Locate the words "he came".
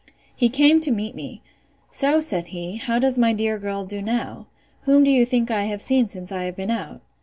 0.35-0.81